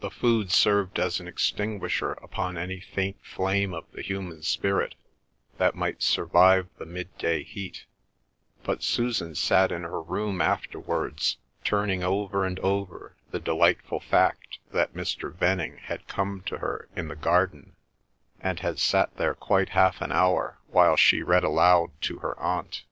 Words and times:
The 0.00 0.10
food 0.10 0.50
served 0.50 0.98
as 0.98 1.20
an 1.20 1.28
extinguisher 1.28 2.14
upon 2.14 2.58
any 2.58 2.80
faint 2.80 3.24
flame 3.24 3.72
of 3.74 3.84
the 3.92 4.02
human 4.02 4.42
spirit 4.42 4.96
that 5.58 5.76
might 5.76 6.02
survive 6.02 6.66
the 6.78 6.84
midday 6.84 7.44
heat, 7.44 7.84
but 8.64 8.82
Susan 8.82 9.36
sat 9.36 9.70
in 9.70 9.82
her 9.82 10.02
room 10.02 10.40
afterwards, 10.40 11.36
turning 11.62 12.02
over 12.02 12.44
and 12.44 12.58
over 12.58 13.14
the 13.30 13.38
delightful 13.38 14.00
fact 14.00 14.58
that 14.72 14.94
Mr. 14.94 15.32
Venning 15.32 15.76
had 15.76 16.08
come 16.08 16.40
to 16.46 16.58
her 16.58 16.88
in 16.96 17.06
the 17.06 17.14
garden, 17.14 17.76
and 18.40 18.58
had 18.58 18.80
sat 18.80 19.16
there 19.16 19.32
quite 19.34 19.68
half 19.68 20.00
an 20.00 20.10
hour 20.10 20.58
while 20.72 20.96
she 20.96 21.22
read 21.22 21.44
aloud 21.44 21.92
to 22.00 22.18
her 22.18 22.36
aunt. 22.40 22.82